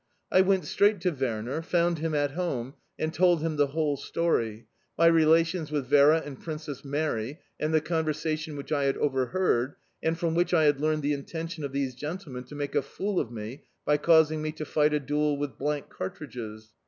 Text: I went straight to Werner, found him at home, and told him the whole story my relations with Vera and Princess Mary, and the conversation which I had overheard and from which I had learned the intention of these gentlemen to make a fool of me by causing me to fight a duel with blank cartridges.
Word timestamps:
I 0.31 0.41
went 0.41 0.65
straight 0.65 0.99
to 1.01 1.11
Werner, 1.11 1.61
found 1.61 1.99
him 1.99 2.15
at 2.15 2.31
home, 2.31 2.73
and 2.97 3.13
told 3.13 3.41
him 3.43 3.55
the 3.57 3.67
whole 3.67 3.95
story 3.97 4.65
my 4.97 5.05
relations 5.05 5.71
with 5.71 5.85
Vera 5.85 6.23
and 6.25 6.39
Princess 6.41 6.83
Mary, 6.83 7.39
and 7.59 7.71
the 7.71 7.81
conversation 7.81 8.55
which 8.57 8.71
I 8.71 8.85
had 8.85 8.97
overheard 8.97 9.75
and 10.01 10.17
from 10.17 10.33
which 10.33 10.55
I 10.55 10.63
had 10.63 10.81
learned 10.81 11.03
the 11.03 11.13
intention 11.13 11.63
of 11.63 11.71
these 11.71 11.93
gentlemen 11.93 12.45
to 12.45 12.55
make 12.55 12.73
a 12.73 12.81
fool 12.81 13.19
of 13.19 13.31
me 13.31 13.61
by 13.85 13.97
causing 13.97 14.41
me 14.41 14.51
to 14.53 14.65
fight 14.65 14.91
a 14.95 14.99
duel 14.99 15.37
with 15.37 15.59
blank 15.59 15.89
cartridges. 15.89 16.71